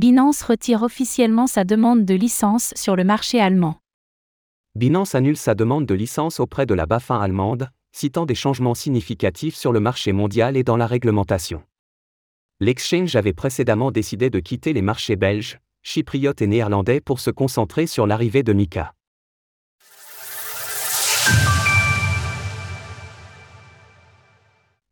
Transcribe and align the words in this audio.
Binance 0.00 0.40
retire 0.40 0.82
officiellement 0.82 1.46
sa 1.46 1.62
demande 1.62 2.06
de 2.06 2.14
licence 2.14 2.72
sur 2.74 2.96
le 2.96 3.04
marché 3.04 3.38
allemand. 3.38 3.76
Binance 4.74 5.14
annule 5.14 5.36
sa 5.36 5.54
demande 5.54 5.84
de 5.84 5.92
licence 5.92 6.40
auprès 6.40 6.64
de 6.64 6.72
la 6.72 6.86
BaFin 6.86 7.20
allemande, 7.20 7.68
citant 7.92 8.24
des 8.24 8.34
changements 8.34 8.74
significatifs 8.74 9.54
sur 9.54 9.72
le 9.72 9.80
marché 9.80 10.12
mondial 10.12 10.56
et 10.56 10.62
dans 10.64 10.78
la 10.78 10.86
réglementation. 10.86 11.62
L'exchange 12.60 13.14
avait 13.14 13.34
précédemment 13.34 13.90
décidé 13.90 14.30
de 14.30 14.40
quitter 14.40 14.72
les 14.72 14.80
marchés 14.80 15.16
belges, 15.16 15.60
chypriotes 15.82 16.40
et 16.40 16.46
néerlandais 16.46 17.02
pour 17.02 17.20
se 17.20 17.30
concentrer 17.30 17.86
sur 17.86 18.06
l'arrivée 18.06 18.42
de 18.42 18.54
Mika. 18.54 18.94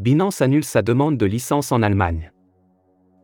Binance 0.00 0.40
annule 0.40 0.64
sa 0.64 0.82
demande 0.82 1.16
de 1.16 1.26
licence 1.26 1.70
en 1.70 1.82
Allemagne. 1.82 2.32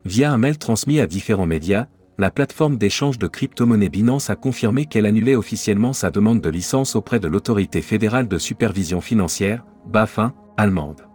Via 0.04 0.32
un 0.32 0.38
mail 0.38 0.58
transmis 0.58 0.98
à 0.98 1.06
différents 1.06 1.46
médias, 1.46 1.86
la 2.18 2.30
plateforme 2.30 2.76
d'échange 2.76 3.18
de 3.18 3.28
crypto-monnaies 3.28 3.88
Binance 3.88 4.30
a 4.30 4.36
confirmé 4.36 4.86
qu'elle 4.86 5.06
annulait 5.06 5.36
officiellement 5.36 5.92
sa 5.92 6.10
demande 6.10 6.40
de 6.40 6.50
licence 6.50 6.96
auprès 6.96 7.20
de 7.20 7.28
l'autorité 7.28 7.80
fédérale 7.82 8.26
de 8.26 8.38
supervision 8.38 9.00
financière, 9.00 9.64
BaFin, 9.86 10.34
allemande. 10.56 11.06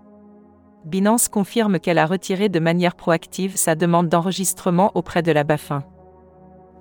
Binance 0.85 1.27
confirme 1.27 1.79
qu'elle 1.79 1.97
a 1.97 2.05
retiré 2.05 2.47
de 2.47 2.59
manière 2.59 2.95
proactive 2.95 3.57
sa 3.57 3.75
demande 3.75 4.07
d'enregistrement 4.07 4.91
auprès 4.95 5.21
de 5.21 5.33
la 5.33 5.43
BaFin. 5.43 5.83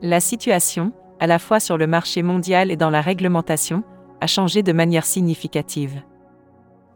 La 0.01 0.21
situation, 0.21 0.93
à 1.19 1.27
la 1.27 1.41
fois 1.41 1.59
sur 1.59 1.77
le 1.77 1.89
marché 1.89 2.23
mondial 2.23 2.71
et 2.71 2.77
dans 2.77 2.91
la 2.91 3.01
réglementation, 3.01 3.83
a 4.21 4.29
changé 4.29 4.63
de 4.63 4.73
manière 4.73 5.05
significative. 5.05 6.03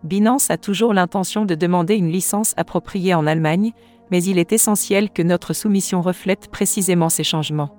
Binance 0.05 0.51
a 0.51 0.57
toujours 0.57 0.95
l'intention 0.95 1.45
de 1.45 1.55
demander 1.55 1.97
une 1.97 2.11
licence 2.11 2.55
appropriée 2.57 3.15
en 3.15 3.27
Allemagne, 3.27 3.73
mais 4.11 4.23
il 4.23 4.39
est 4.39 4.53
essentiel 4.53 5.11
que 5.11 5.23
notre 5.23 5.53
soumission 5.53 6.01
reflète 6.03 6.49
précisément 6.51 7.09
ces 7.09 7.25
changements. 7.25 7.77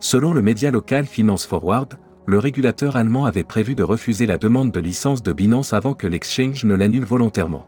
Selon 0.00 0.32
le 0.32 0.42
média 0.42 0.70
local 0.70 1.06
Finance 1.06 1.46
Forward, 1.46 1.94
le 2.26 2.38
régulateur 2.38 2.96
allemand 2.96 3.26
avait 3.26 3.44
prévu 3.44 3.74
de 3.74 3.82
refuser 3.82 4.26
la 4.26 4.38
demande 4.38 4.70
de 4.70 4.80
licence 4.80 5.22
de 5.22 5.32
Binance 5.32 5.72
avant 5.72 5.94
que 5.94 6.06
l'exchange 6.06 6.64
ne 6.64 6.74
l'annule 6.74 7.04
volontairement. 7.04 7.66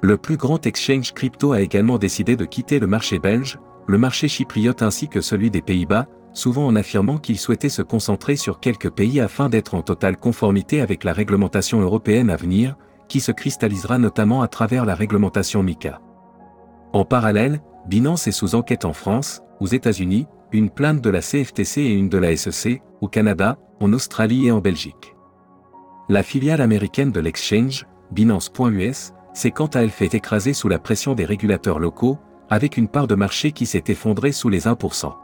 Le 0.00 0.16
plus 0.16 0.36
grand 0.36 0.66
exchange 0.66 1.12
crypto 1.12 1.52
a 1.52 1.60
également 1.60 1.98
décidé 1.98 2.34
de 2.34 2.44
quitter 2.44 2.80
le 2.80 2.88
marché 2.88 3.20
belge, 3.20 3.58
le 3.86 3.98
marché 3.98 4.26
chypriote 4.26 4.82
ainsi 4.82 5.08
que 5.08 5.20
celui 5.20 5.50
des 5.50 5.62
Pays-Bas, 5.62 6.06
souvent 6.32 6.66
en 6.66 6.74
affirmant 6.74 7.18
qu'il 7.18 7.38
souhaitait 7.38 7.68
se 7.68 7.82
concentrer 7.82 8.36
sur 8.36 8.58
quelques 8.58 8.90
pays 8.90 9.20
afin 9.20 9.48
d'être 9.48 9.74
en 9.74 9.82
totale 9.82 10.16
conformité 10.16 10.80
avec 10.80 11.04
la 11.04 11.12
réglementation 11.12 11.80
européenne 11.80 12.30
à 12.30 12.36
venir, 12.36 12.76
qui 13.08 13.20
se 13.20 13.30
cristallisera 13.30 13.98
notamment 13.98 14.42
à 14.42 14.48
travers 14.48 14.84
la 14.84 14.94
réglementation 14.94 15.62
MICA. 15.62 16.00
En 16.92 17.04
parallèle, 17.06 17.60
Binance 17.88 18.26
est 18.26 18.32
sous 18.32 18.54
enquête 18.54 18.84
en 18.84 18.92
France, 18.92 19.42
aux 19.60 19.66
États-Unis, 19.66 20.26
une 20.52 20.68
plainte 20.68 21.00
de 21.00 21.08
la 21.08 21.20
CFTC 21.20 21.80
et 21.80 21.94
une 21.94 22.10
de 22.10 22.18
la 22.18 22.36
SEC, 22.36 22.82
au 23.00 23.08
Canada, 23.08 23.58
en 23.80 23.92
Australie 23.94 24.46
et 24.46 24.52
en 24.52 24.60
Belgique. 24.60 25.14
La 26.10 26.22
filiale 26.22 26.60
américaine 26.60 27.10
de 27.10 27.20
l'exchange, 27.20 27.86
Binance.us, 28.10 29.12
s'est 29.32 29.50
quant 29.50 29.68
à 29.68 29.80
elle 29.80 29.90
fait 29.90 30.14
écraser 30.14 30.52
sous 30.52 30.68
la 30.68 30.78
pression 30.78 31.14
des 31.14 31.24
régulateurs 31.24 31.78
locaux, 31.78 32.18
avec 32.50 32.76
une 32.76 32.88
part 32.88 33.06
de 33.06 33.14
marché 33.14 33.52
qui 33.52 33.64
s'est 33.64 33.84
effondrée 33.86 34.32
sous 34.32 34.50
les 34.50 34.66
1%. 34.66 35.14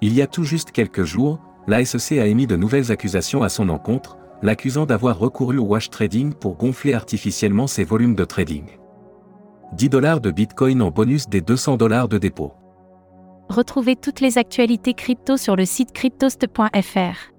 Il 0.00 0.14
y 0.14 0.22
a 0.22 0.26
tout 0.26 0.42
juste 0.42 0.72
quelques 0.72 1.04
jours, 1.04 1.38
la 1.68 1.84
SEC 1.84 2.18
a 2.18 2.26
émis 2.26 2.48
de 2.48 2.56
nouvelles 2.56 2.90
accusations 2.90 3.44
à 3.44 3.48
son 3.48 3.68
encontre, 3.68 4.18
l'accusant 4.42 4.86
d'avoir 4.86 5.20
recouru 5.20 5.58
au 5.58 5.64
wash 5.64 5.90
trading 5.90 6.34
pour 6.34 6.56
gonfler 6.56 6.94
artificiellement 6.94 7.68
ses 7.68 7.84
volumes 7.84 8.16
de 8.16 8.24
trading. 8.24 8.64
10 9.72 9.88
dollars 9.88 10.20
de 10.20 10.30
Bitcoin 10.30 10.82
en 10.82 10.90
bonus 10.90 11.28
des 11.28 11.40
200 11.40 11.78
dollars 11.78 12.08
de 12.08 12.18
dépôt. 12.18 12.52
Retrouvez 13.48 13.96
toutes 13.96 14.20
les 14.20 14.36
actualités 14.38 14.94
crypto 14.94 15.36
sur 15.36 15.56
le 15.56 15.64
site 15.64 15.92
cryptost.fr. 15.92 17.32